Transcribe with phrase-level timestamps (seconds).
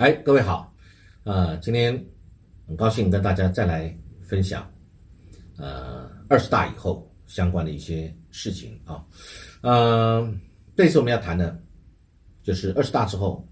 [0.00, 0.74] 哎，各位好，
[1.24, 1.92] 呃，今天
[2.66, 3.94] 很高兴跟大家再来
[4.26, 4.66] 分享，
[5.58, 9.04] 呃，二十大以后相关的一些事情啊，
[9.60, 10.26] 呃，
[10.74, 11.54] 这次我们要谈的，
[12.42, 13.46] 就是二十大之后，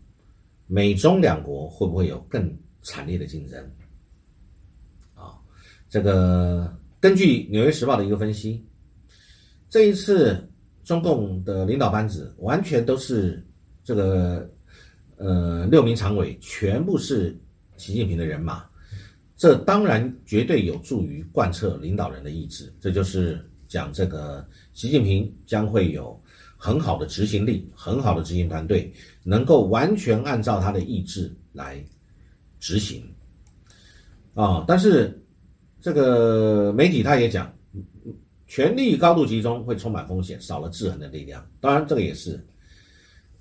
[0.67, 2.51] 美中两国会不会有更
[2.83, 3.63] 惨烈的竞争？
[5.17, 5.37] 啊，
[5.91, 8.67] 这个根据《纽约时报》的一个分析，
[9.69, 10.51] 这一次
[10.83, 13.47] 中共的领导班子完全都是
[13.85, 14.51] 这个。
[15.19, 17.37] 呃，六名常委全部是
[17.77, 18.65] 习近平的人马，
[19.37, 22.73] 这当然绝对有助于贯彻领导人的意志。
[22.81, 26.17] 这就是讲这个习近平将会有
[26.57, 28.93] 很好的执行力，很好的执行团队，
[29.25, 31.85] 能够完全按照他的意志来
[32.61, 33.03] 执行。
[34.35, 35.21] 啊，但是
[35.83, 37.53] 这个媒体他也讲，
[38.47, 41.45] 权力高度集中会充满风险，少了制衡的力量。
[41.61, 42.39] 当然，这个也是。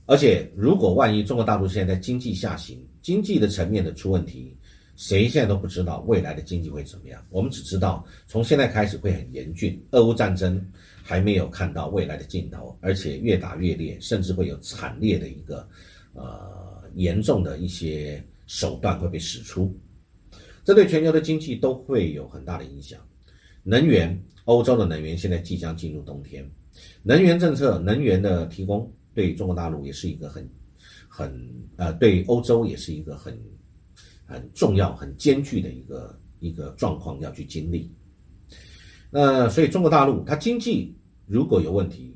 [0.10, 4.56] 而且，如果万一中国大陆现在经济下行，经济的层面的出问题，
[4.96, 7.22] 谁现在都不知道未来的经济会怎么样。
[7.30, 10.66] 我们只知道从现在开始会很严峻，俄乌战争
[11.04, 15.68] 还没有看到未来的尽头，而且越打越烈，甚至会有惨烈的一个
[16.14, 19.76] 呃严重的一些手段会被使出，
[20.64, 22.98] 这对全球的经济都会有很大的影响。
[23.62, 26.50] 能源，欧洲的能源现在即将进入冬天，
[27.04, 28.90] 能源政策，能源的提供。
[29.18, 30.48] 对中国大陆也是一个很、
[31.10, 31.28] 很
[31.76, 33.36] 呃，对欧洲也是一个很、
[34.28, 37.92] 很重要、很艰巨的一个一个状况要去经历。
[39.10, 42.16] 那所以中国大陆它经济如果有问题，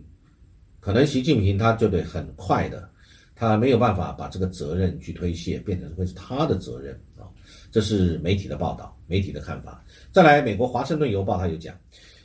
[0.80, 2.88] 可能习近平他就得很快的，
[3.34, 7.26] 他没有办法把这个责任去推卸，变成会是他的责任啊。
[7.72, 9.84] 这是媒体的报道，媒体的看法。
[10.12, 11.76] 再来，美国华盛顿邮报他有讲，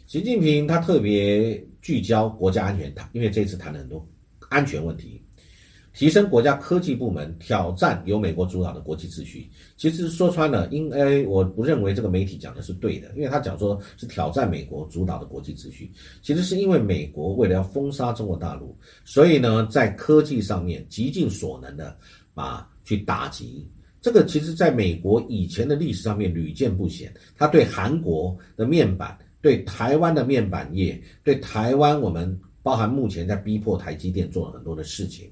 [0.07, 4.07] 习近平他特别聚焦国家安全，他因为这次谈了很多。
[4.49, 5.21] 安全问题，
[5.93, 9.49] 提升国家科技部门挑战由美国主导的国际秩序。
[9.77, 15.91] 其实说穿了，因为我不认为这个媒体讲的是对的，因为他讲说是挑战美国主导的国际秩序，
[16.23, 21.97] 其实是因为美国为了要封杀中国大陆，所以呢，在科技上面极尽所能的
[22.35, 23.67] 啊去打击。
[24.01, 27.13] 这个其实在美国以前的历史上面屡见不鲜。
[27.37, 32.39] 他对韩国的面板、对台湾的面板业、对台湾我们。
[32.67, 35.31] 包含目前在逼迫台积电做了很多的事情，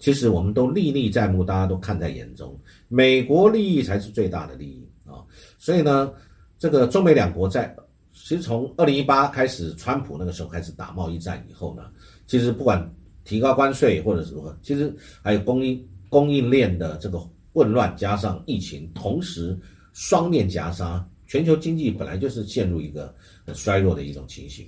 [0.00, 2.58] 其实我们都历历在目，大家都看在眼中。
[2.88, 5.22] 美国利益才是最大的利益啊！
[5.60, 6.12] 所以呢，
[6.58, 7.72] 这个中美两国在
[8.12, 11.88] 其实从二零一八开始，川普那个时候开始打贸易战以后呢，
[12.26, 12.92] 其实不管
[13.24, 19.56] 提高关税或者是如何，其实还有供应供应链的这个混乱，加上疫情，同时
[19.92, 23.14] 双面夹杀，全球经济本来就是陷入一个
[23.46, 24.66] 很衰弱的一种情形，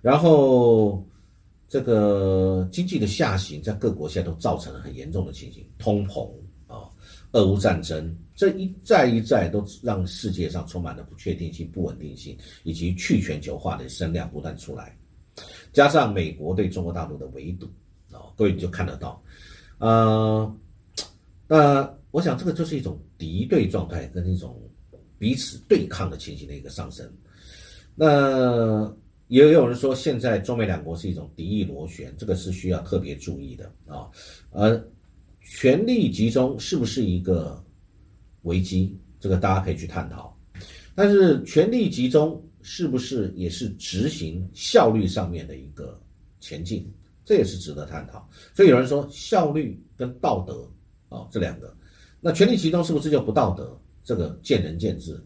[0.00, 1.04] 然后。
[1.72, 6.28] 这个经济的下行，在各国现在都造成了很严重的情形，通膨
[6.66, 6.84] 啊，
[7.30, 14.94] 俄乌战争，这一再一再都让世界上充满了不确定性、不稳定性，以及去全球化的声量不断出来，
[15.72, 17.66] 加上美国对中国大陆的围堵
[18.10, 19.22] 啊，各位你就看得到，
[19.78, 20.54] 呃，
[21.48, 24.60] 那我想这个就是一种敌对状态跟一种
[25.18, 27.10] 彼此对抗的情形的一个上升，
[27.94, 28.94] 那。
[29.32, 34.06] 也有人说，现在中美两国是一种敌意螺旋，这个是需要特别注意的啊。
[34.50, 34.78] 而
[35.40, 37.58] 权力集中是不是一个
[38.42, 38.94] 危机？
[39.18, 40.36] 这个大家可以去探讨。
[40.94, 45.98] 但是权力集中是不是也是执行效率上面的一个
[46.38, 46.86] 前进？
[47.24, 48.28] 这也是值得探讨。
[48.54, 50.68] 所以有人说，效率跟道德
[51.08, 51.74] 啊这两个，
[52.20, 53.74] 那权力集中是不是就不道德？
[54.04, 55.18] 这个见仁见智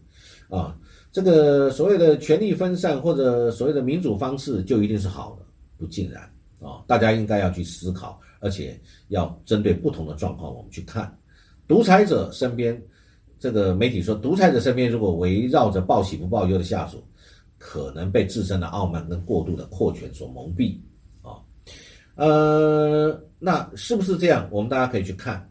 [0.47, 0.79] 啊。
[1.11, 5.45] 这个所谓的权力分散或者所谓的民主方式就一定是好的，
[5.77, 6.21] 不尽然
[6.61, 6.83] 啊！
[6.85, 11.11] 大家应该要去思考，而且要针对不同的状况，我们去看。
[11.67, 12.79] 独裁者身边，
[13.39, 17.03] 这个媒体说，独裁者身边如果围绕着报喜不报忧的下属，
[17.57, 20.75] 可能被自身的傲慢跟过度的扩权所蒙蔽
[21.23, 21.41] 啊。
[22.15, 24.47] 呃，那是不是这样？
[24.51, 25.49] 我们大家可以去看，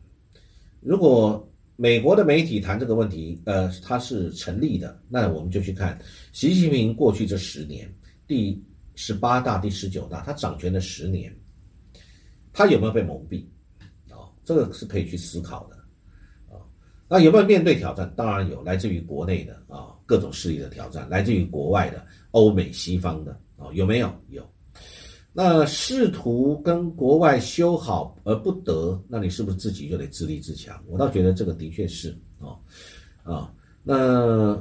[0.81, 1.42] 如果。
[1.78, 4.99] 美国的媒体谈这个问题，呃，它是成立的。
[5.11, 5.99] 那我们就去看
[6.32, 7.87] 习近平过去这十年，
[8.26, 8.64] 第
[8.94, 11.31] 十八大、第十九大，他掌权的十年，
[12.50, 13.44] 他有没有被蒙蔽？
[14.11, 15.76] 啊，这个是可以去思考的。
[16.55, 16.56] 啊，
[17.11, 18.11] 那有没有面对挑战？
[18.17, 24.11] 当然有，来自于国内的啊各种势力的挑战，来自于国外的欧美西方的啊，有没有？
[24.31, 24.43] 有。
[25.38, 30.82] 那试图跟国外修好而不得，那你是不是自己就得自立自强？
[30.88, 32.08] 我倒觉得这个的确是
[32.40, 32.56] 啊
[33.22, 33.52] 啊。
[33.84, 34.58] 那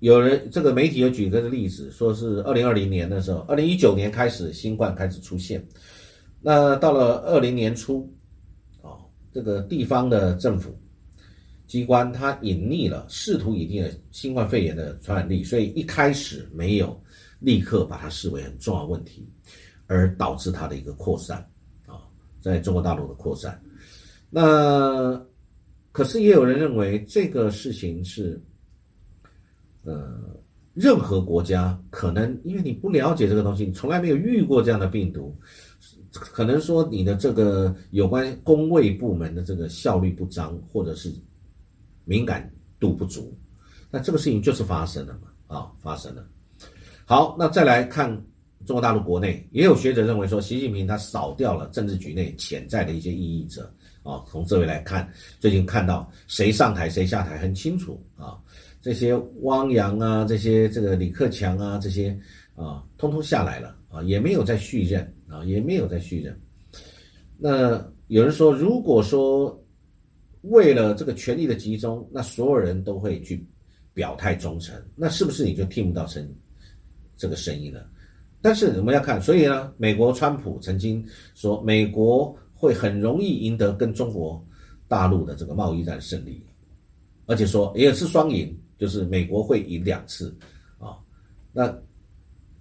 [0.00, 5.66] 有人这个媒体有举个例子，说是二零二零年的时候，二零一九年开始新冠开始出现，
[6.42, 8.06] 那到了二零年初，
[8.82, 8.92] 啊，
[9.32, 10.76] 这个地方的政府
[11.66, 16.94] 机关它隐匿了，试图隐匿了新冠肺炎的传染力，所以一开始没有
[17.40, 19.26] 立刻把它视为很重要问题，
[19.92, 21.38] 而导致它的一个扩散
[21.86, 22.00] 啊，
[22.40, 23.60] 在中国大陆的扩散。
[24.30, 25.20] 那
[25.92, 28.40] 可是也有人认为这个事情是，
[29.84, 30.18] 呃，
[30.72, 35.36] 任何国家可能因为你不了解这个东西，你从来没有遇过这样的病毒。
[36.10, 41.12] 可能说你的这个有关工卫部门的这个效率不彰，或者是
[42.04, 42.50] 敏感
[42.80, 43.34] 度不足，
[43.90, 45.56] 那这个事情就是发生了嘛？
[45.56, 46.24] 啊，发生了。
[47.04, 48.10] 好，那再来看
[48.66, 53.72] 中国大陆国内，也有学者认为说，习近平他扫掉了政治局内潜在的一些异议者
[54.02, 54.22] 啊。
[54.30, 58.38] 从这位来看，最近看到谁上台谁下台很清楚啊，
[58.80, 62.18] 这些汪洋啊，这些这个李克强啊，这些
[62.54, 65.06] 啊，通通下来了啊，也没有再续任。
[65.32, 66.38] 啊，也没有再续任。
[67.38, 69.58] 那有人说，如果说
[70.42, 73.42] 为了这个权力的集中，那所有人都会去
[73.94, 76.28] 表态忠诚，那是不是你就听不到声
[77.16, 77.88] 这个声音了？
[78.42, 81.02] 但是我们要看，所以呢，美国川普曾经
[81.36, 84.44] 说，美国会很容易赢得跟中国
[84.88, 86.44] 大陆的这个贸易战胜利，
[87.26, 90.36] 而且说也是双赢，就是美国会赢两次
[90.78, 90.98] 啊。
[91.52, 91.72] 那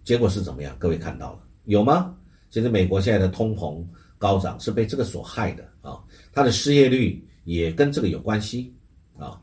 [0.05, 0.75] 结果是怎么样？
[0.77, 2.15] 各位看到了有吗？
[2.51, 3.83] 其实美国现在的通膨
[4.19, 5.99] 高涨是被这个所害的啊，
[6.31, 8.71] 它的失业率也跟这个有关系
[9.17, 9.41] 啊。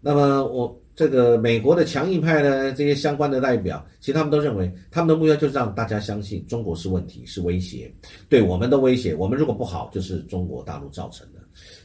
[0.00, 7.88] 那么我这个美国的强硬派呢，这些相关的代表，其实他们都认为，他们的目标就是让大家相信中国是问题，是威胁，
[8.28, 11.38] 对我们的威胁，我们如果不好，就是中国大陆造成的。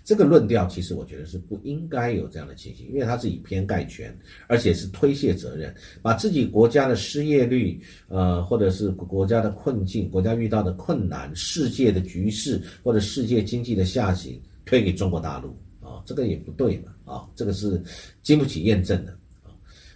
[0.04, 4.18] 这个论调其实我觉得是不应该有这样的情形，因为它是以偏概全，
[4.48, 5.72] 而且是推卸责任，
[6.02, 15.56] 把自己国家的失业率，呃，或者是国家的困境、国家遇到的困难、世界的局势或者世界经济的下行推给中国大陆，
[16.06, 17.82] 这个也不对嘛啊，这个是
[18.22, 19.12] 经不起验证的
[19.44, 19.52] 啊。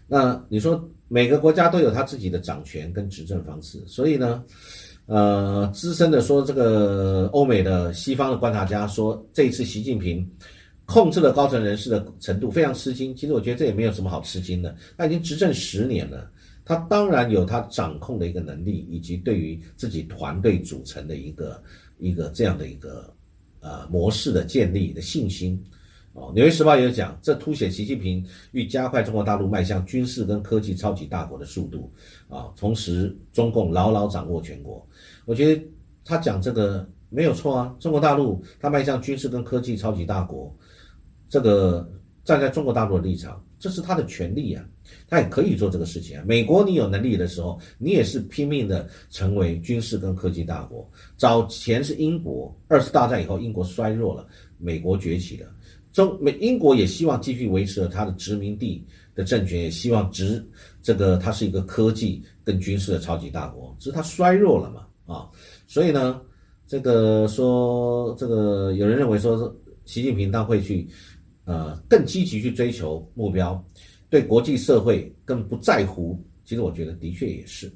[0.07, 4.43] 那你说每个国家都有他自己的掌权跟执政方式，所以呢？
[5.09, 10.29] 呃，资深的说，这个欧美的西方的观察家说，这一次习近平
[10.85, 13.15] 控制了高层人士的程度非常吃惊。
[13.15, 16.29] 其实我觉得这也没有什么好吃惊的，他已经执政十年了，
[16.65, 21.57] 他当然有他掌控的一个能力，以及对于自己团队组成的一个
[21.99, 23.09] 一个这样的一个
[23.61, 25.57] 呃模式的建立的信心。
[26.17, 31.91] 哦，《纽约时报》也有讲，这凸显习近平欲加快中国大陆迈向军事跟科技超级大国的速度
[32.27, 34.83] 啊，同时中共牢牢掌握全国。
[35.25, 35.61] 我觉得
[36.03, 40.51] 他讲这个没有错啊，中国大陆他迈向军事跟科技超级大国，
[41.29, 41.87] 这个
[42.25, 44.65] 站在中国大陆的立场，这是他的权利啊，
[45.07, 46.23] 他也可以做这个事情啊。
[46.25, 50.89] 美国你有能力的时候，你也是拼命的成为军事跟科技大国。
[51.15, 54.27] 早前是英国，二次大战以后英国衰弱了，
[54.57, 55.47] 美国崛起了。
[55.97, 58.85] 中美英国也希望继续维持了它的殖民地
[59.15, 60.45] 的政权，也希望殖
[60.83, 65.27] 这个它是一个科技跟军事的超级大国，只是它衰弱了嘛啊，
[65.67, 66.21] 所以呢，
[66.67, 69.51] 这个说这个有人认为说
[69.85, 70.87] 习近平他会去
[71.45, 73.59] 呃更积极去追求目标，
[74.07, 76.15] 对国际社会更不在乎，
[76.45, 77.71] 其实我觉得的确也是。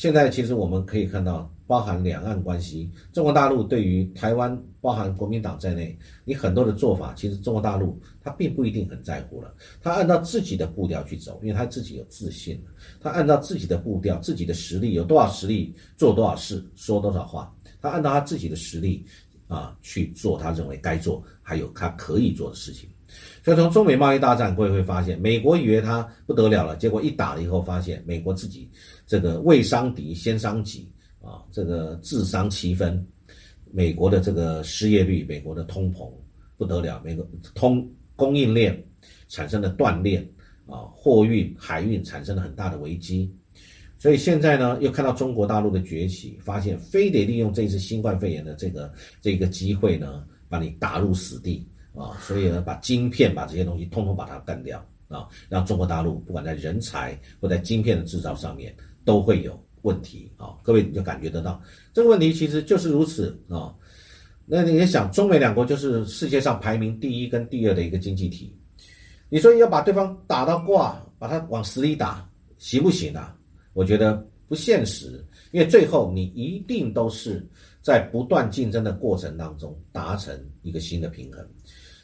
[0.00, 9.52] 现在其实我们可以看到，包含两岸关系，中国大陆对于台湾，包含国民党在内，你很多的做法，其实中国大陆他并不一定很在乎了。
[9.82, 12.58] 他按照自己的步调去走，因为他自己有自信
[12.98, 17.54] 他按照自己的步调、自己的实力，有多少实力做多少事，说多少话。
[17.82, 19.04] 他按照他自己的实力
[19.48, 22.88] 啊去做他认为该做，还有他可以做的事情。
[23.44, 28.68] 所以从中美贸易大战，各位会发现，美国以为他不得了了，结果一打了以后，发现美国自己
[29.06, 30.86] 这个未伤敌先伤己
[31.22, 33.06] 啊，这个自伤七分。
[33.72, 36.10] 美国的这个失业率，美国的通膨
[36.58, 37.24] 不得了，美国
[37.54, 38.76] 通供应链
[39.28, 40.18] 产生了断裂
[40.66, 43.32] 啊，货运海运产生了很大的危机。
[43.96, 51.64] 所以现在呢，又看到中国大陆的崛起，发现非得利用这次新冠肺炎的这个这个机会呢，把你打入死地。
[51.94, 60.54] 啊，所以呢，把晶片把这些东西通通把它干掉啊，让中国大陆不管在人才或在晶片的制造上面都会有问题啊。
[60.62, 61.60] 各位你就感觉得到
[61.92, 63.74] 这个问题其实就是如此啊。
[64.52, 68.52] 那你也想，中美两国就是世界上排名第一跟第二的一个经济体，
[69.28, 72.28] 你说要把对方打到挂，把它往死里打，
[72.58, 73.36] 行不行啊？
[73.74, 77.46] 我觉得不现实，因为最后你一定都是
[77.80, 81.46] 在不断竞争的过程当中达成一个新的平衡。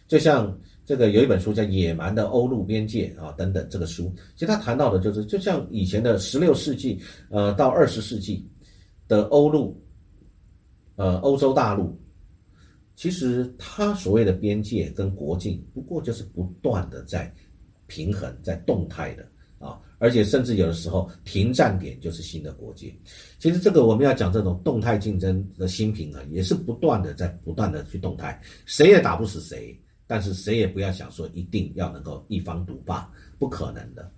[0.09, 8.49] 就像这个有一本书叫《野蛮的欧陆边界》啊等等，这个书其实他谈到的就是，就像以前的十六世纪，呃，到二十世纪
[9.09, 9.77] 的欧陆，
[10.95, 11.99] 呃，欧洲大陆
[12.95, 17.31] 其实它所谓的边界跟国境，不过就是不断的在
[17.87, 19.27] 平衡，在动态的
[19.59, 22.95] 啊，而且甚至有的时候停战点就是新的国界。
[23.39, 34.11] 其实这个我们要讲这种动态竞争的新平衡，也是不断的在不断的去动态，谁也打不死谁，但是谁也不要想说一定要能够一方独霸，不可能的。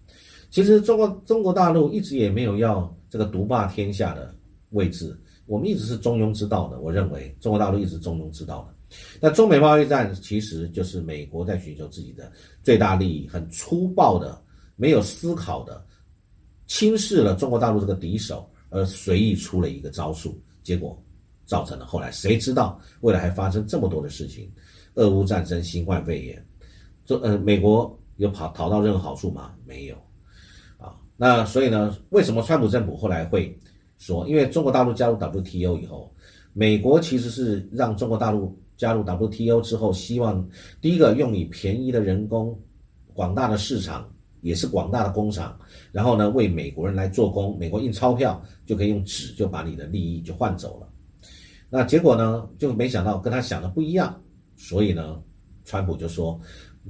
[0.50, 4.34] 其实中国中国大陆一直也没有要这个独霸天下的
[4.70, 5.16] 位置。
[5.46, 8.96] 我们一直是中庸之道的，我认为中国大陆一直中庸之道的。
[9.18, 12.30] 那中美贸易战其实就是美国在寻求自己的
[12.62, 14.38] 最大利益，很粗暴的、
[14.76, 15.82] 没有思考的
[16.66, 20.98] 轻视了中国大陆这个敌手，而随意出了一个招数，结果
[21.46, 24.50] 造成了后来谁知道未来还发生这么多的事情？
[24.98, 26.44] 俄乌战争、新冠肺炎，
[27.06, 29.52] 这呃美国有跑讨到任何好处吗？
[29.64, 29.94] 没有
[30.76, 30.92] 啊。
[31.16, 33.56] 那所以呢，为什么川普政府后来会？
[34.00, 36.08] 说，因为中国大陆加入 WTO 以后，
[36.52, 40.48] 美国其实是让中国大陆加入 WTO 之后，希望
[40.80, 42.56] 第一个用你便宜的人工、
[43.12, 44.08] 广大的市场，
[44.40, 45.58] 也是广大的工厂，
[45.90, 50.88] 然后呢为美国人来做工，美国印钞票就可以用纸就把你的利益就换走了。
[51.68, 54.16] 那结果呢，就没想到跟他想的不一样，
[54.58, 55.18] 所以呢，
[55.64, 56.38] 川普就说，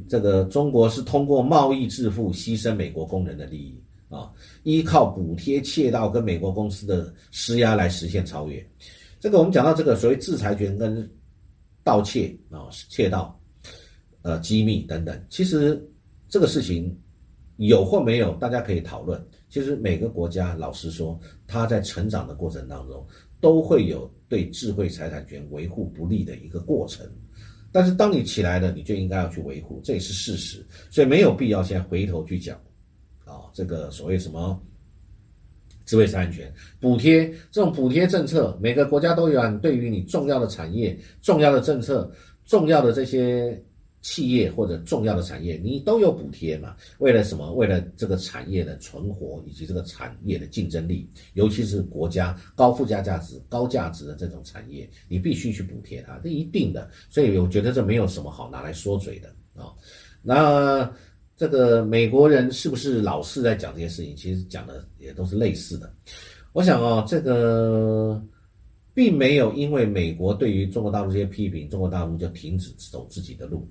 [0.09, 3.81] 这个中国是通过贸易致富，牺牲美国工人的利益。
[4.09, 4.33] 啊，
[4.63, 8.67] 依靠补贴、窃盗跟美国公司的施压来实现超越。
[9.21, 11.07] 这个我们讲到这个所谓制裁权跟
[11.85, 13.39] 盗窃啊、窃盗、
[14.23, 15.79] 呃机密等等，其实
[16.27, 16.91] 这个事情
[17.59, 19.23] 有或没有，大家可以讨论。
[19.51, 23.07] 其实每个国家，老实说，它在成长的过程当中，
[23.43, 27.07] 都会有对智慧财产权维护不利的一个过程。
[27.71, 30.65] 但是当你起来了，你就应该要去维护，这也是事实。
[30.91, 32.57] 所以没有必要先回头去讲。
[33.25, 34.59] 啊，这个所谓什么
[35.85, 39.51] 职位是安全补贴，这种补贴政策，每个国家都有啊。
[39.63, 42.11] 对于你重要的产业、重要的政策、
[42.47, 43.63] 重要的这些
[44.09, 46.75] 企业或者重要的产业，你都有补贴嘛？
[46.99, 47.53] 为了什么？
[47.53, 56.89] 为了这个产业的存活以及这个产业的竞争力，尤其是国家高附加价值、高价值的这种产业，你必须去补贴它，这一定的。
[57.11, 59.29] 所以我觉得这没有什么好拿来说嘴的
[59.61, 59.75] 啊。
[60.23, 60.91] 那。
[61.39, 64.17] 这个美国人是不是老是在讲这些事情？
[64.17, 65.89] 其实讲的也都是类似的。
[66.53, 68.21] 我想啊，这个
[68.93, 73.65] 并没有因为美国对于中国大陆这些批评，中国大陆就停止走自己的路。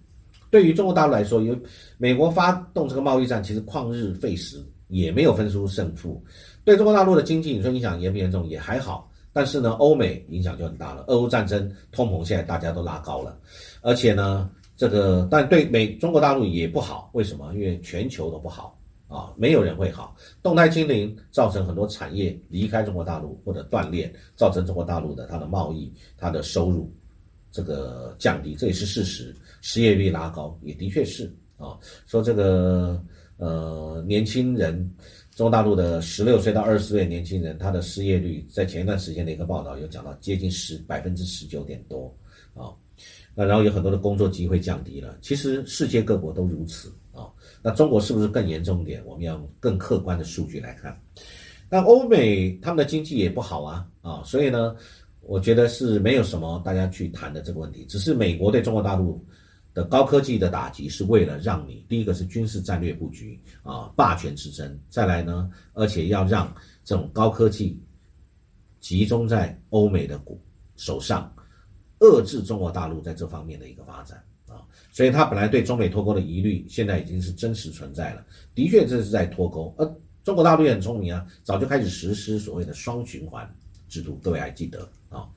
[0.50, 1.60] 对于中国大陆来说，因为
[1.98, 6.24] 美国发动这个贸易战，其实旷日费时，也没有分出胜负。
[6.63, 8.48] 对中国大陆的经济，你说影响严不严重？
[8.48, 9.10] 也还好。
[9.34, 11.04] 但是呢，欧美影响就很大了。
[11.08, 13.38] 俄乌战争，通膨现在大家都拉高了，
[13.82, 14.50] 而且呢。
[14.80, 17.51] 这个，但对美中国大陆也不好，为什么？
[17.56, 18.77] 因为全球都不好
[19.08, 20.16] 啊，没有人会好。
[20.44, 26.88] 动态清零造成很多产业离开中国大陆或者断裂，造成中国大陆的它的贸易、它的收入
[27.51, 29.36] 这个降低，这也是事实。
[29.67, 33.03] 失业率拉高也的确是啊，说这个
[33.36, 34.74] 呃年轻人，
[35.36, 42.09] 中国大陆的十六岁到二十岁年轻人，他的失业率在前一段时间的一个报道有讲到接近十百分之十九点多
[42.53, 42.71] 啊。
[43.36, 47.27] 那然后有很多的工作机会降低了，其实世界各国都如此啊。
[47.62, 49.03] 那中国是不是更严重一点？
[49.05, 50.97] 我们要更客观的数据来看。
[51.69, 54.74] 那欧美他们的经济也不好啊啊，所以呢，
[55.24, 57.86] 我觉得是没有什么大家去谈的这个问题。
[57.89, 59.21] 只是美国对中国大陆
[59.77, 66.51] 的高科技的打击，是为了让你第一个是军事战略布局啊，霸权之争；再来呢，而且要让
[66.84, 67.79] 这种高科技
[68.81, 70.41] 集中在欧美的股
[70.77, 71.31] 手上。
[72.00, 78.25] 遏制中国大陆在这方面的一个发展啊，所以他本来对中美脱钩的疑虑，现在已经是真实存在了。
[78.55, 79.72] 的确，这是在脱钩。
[79.77, 83.48] 而中国大陆也很聪明啊，早就开始实施所谓的双循环
[83.89, 85.29] 制度，各位还记得啊？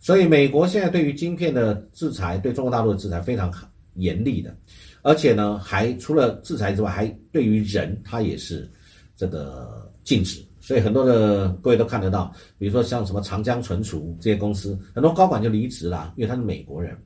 [0.00, 4.54] 所以美国现在对于晶片的制裁，对中国大陆的制裁非常狠严厉的，
[5.02, 8.68] 而且呢，还除了制裁之外，还对于人他也是
[9.16, 10.40] 这个禁止。
[10.60, 16.96] 所以很多的各位都看得到，比如说像什么长江存储这些公司，很多高管就离职了，因为他是美国人，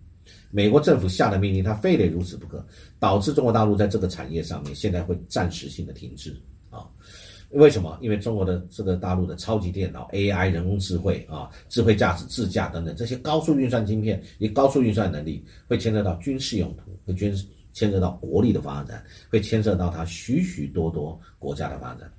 [0.51, 2.65] 美国政府下的命令，他非得如此不可，
[3.01, 6.37] 导致中国大陆在这个产业上面现在会暂时性的停滞？
[7.51, 7.99] 为什么？
[8.03, 17.35] 因为中国的这个大陆的超级电脑、AI、人工智慧啊、智慧驾驶、自驾等等这些高速运算晶片，以高速运算能力，会牵涉到军事用途，会牵
[17.73, 22.11] 牵涉到国力的发展，会牵涉到它许许多多国家的发展。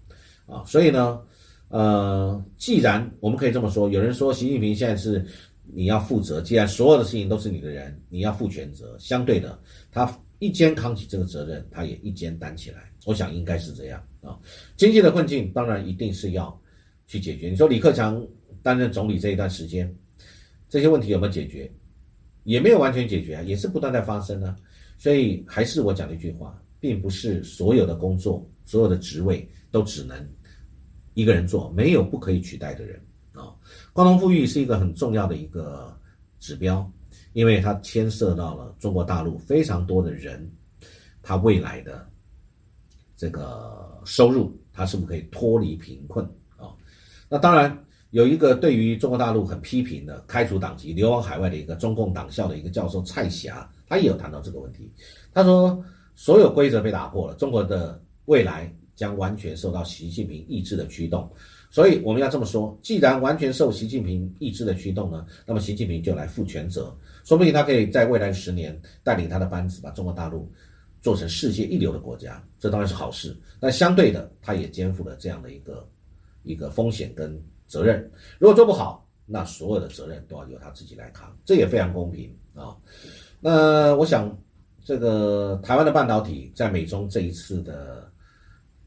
[0.48, 1.22] 啊，所以呢，
[1.68, 5.24] 呃，既然我们可以这么说，有人说习近平现在是
[5.72, 8.98] 你要负责，既然所有的事情都是你的人，你要负全责。
[8.98, 9.60] 相对的，
[9.92, 12.90] 他一肩扛起这个责任，他也一肩担起来。
[13.06, 14.38] 我想应该是这样啊。
[14.78, 16.60] 经济的困境当然一定是要
[17.08, 17.50] 去解决。
[17.50, 18.26] 你说李克强
[18.62, 19.94] 担任总理这一段时间，
[20.70, 21.70] 这些问题有没有解决？
[22.44, 24.58] 也没有完全解决啊，也是不断在发生啊。
[24.98, 30.28] 所以还是我讲的一句话，并不是所有的工作、所有的职位都只能
[31.14, 33.00] 一个人做，没有不可以取代的人
[33.34, 33.54] 啊。
[33.94, 35.96] 共同富裕是一个很重要的一个
[36.40, 36.90] 指标，
[37.34, 40.50] 因为它牵涉到了中国大陆非常多的人，
[41.22, 42.09] 他未来的
[43.20, 46.26] 这个收入，他是不是可以脱离贫困
[46.58, 46.72] 啊？
[47.30, 47.78] 那当然。
[48.12, 54.92] 有一个对于中国大陆很批评的、开除党籍、流亡海外的一个中共党校的一个教授蔡霞，他也有谈到这个问题。
[55.32, 55.80] 他说，
[56.16, 61.30] 所有规则被打破了，中国的未来将完全受到习近平意志的驱动。
[61.70, 66.92] 所以我们要这么说：，既然完全受习近平意志的驱动呢，那么习近平就来负全责。
[67.24, 70.52] 说不定他可以在未来十年带领他的班子，把中国大陆
[71.01, 73.36] 做成世界一流的国家，这当然是好事。
[73.60, 75.88] 但相对的，他也肩负了这样的一个
[76.44, 77.41] 一个风险跟。
[77.70, 82.75] 责任如果做不好，那所有的责任都要由他自己来扛，这也非常公平啊。
[83.39, 84.36] 那我想，
[84.84, 88.12] 这个台湾的半导体在美中这一次的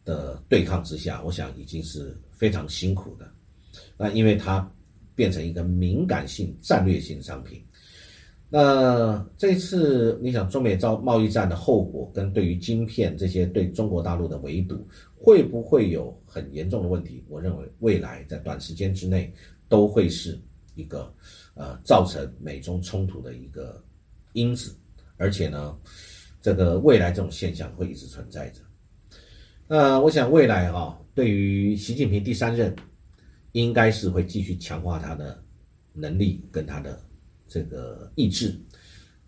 [0.05, 3.31] 的对抗之下，我想已经是非常辛苦的。
[3.97, 4.69] 那因为它
[5.15, 7.63] 变成一个敏感性、战略性商品。
[8.55, 14.87] 那这次你想，中美遭贸易战的后果，跟对于晶片这些对中国大陆的围堵。
[15.25, 17.23] 会不会有很严重的问题？
[17.29, 19.33] 我认为未来在短时间之内
[19.69, 20.37] 都会是
[20.75, 21.15] 一个
[21.55, 23.81] 呃造成美中冲突的一个
[24.33, 24.75] 因子，
[25.19, 25.79] 而且呢，
[26.43, 28.61] 这个未来这种现象会一直存在着。
[29.69, 32.75] 那我想未来啊，对于习近平第三任，
[33.53, 35.41] 应该是会继续强化他的
[35.95, 37.01] 能力跟他的
[37.53, 38.59] 这个意志，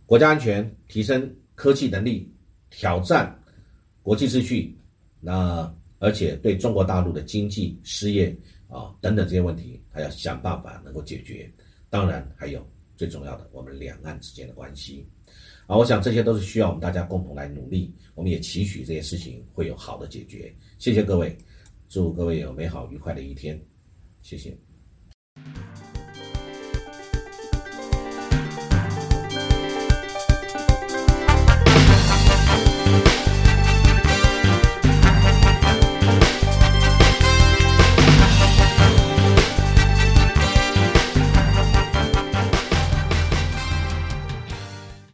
[0.06, 2.32] 国家安全提升科技能力，
[2.70, 3.36] 挑战
[4.02, 4.74] 国际秩序，
[5.20, 5.72] 那。
[6.00, 8.36] 而且对中国大陆的经济、失业
[8.68, 11.50] 啊等等这些问题，还要想办法能够解决。
[11.88, 15.06] 当然，还有最重要的，我们两岸之间的关系
[15.66, 17.90] 啊，我想这些都是需要我们大家共同来努力。
[18.14, 20.54] 我们也期许这些事情会有好的解决。
[20.78, 21.34] 谢谢各位，
[21.88, 23.58] 祝各位有美好愉快的一天。
[24.20, 24.63] 谢谢。